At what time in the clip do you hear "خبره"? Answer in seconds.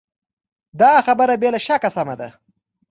1.05-1.35